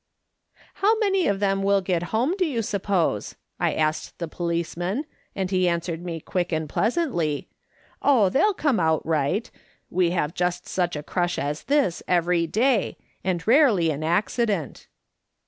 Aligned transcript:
"'How 0.81 0.97
many 0.97 1.27
of 1.27 1.39
them 1.39 1.61
will 1.61 1.79
get 1.81 2.01
home, 2.09 2.33
do 2.35 2.43
you 2.43 2.63
sup 2.63 2.81
pose 2.81 3.33
V 3.33 3.37
I 3.59 3.73
asked 3.73 4.17
the 4.17 4.27
policeman, 4.27 5.05
and 5.35 5.51
he 5.51 5.67
answered 5.69 6.03
me 6.03 6.19
quick 6.19 6.51
and 6.51 6.67
pleasantly: 6.67 7.49
"'Oh, 8.01 8.27
they'll 8.29 8.55
come 8.55 8.79
out 8.79 9.05
right. 9.05 9.51
We 9.91 10.09
have 10.09 10.33
just 10.33 10.67
such 10.67 10.95
a 10.95 11.03
crush 11.03 11.37
as 11.37 11.65
this 11.65 12.01
every 12.07 12.47
day, 12.47 12.97
and 13.23 13.45
rarely 13.47 13.91
an 13.91 14.01
acci 14.01 14.47
dent.' 14.47 14.87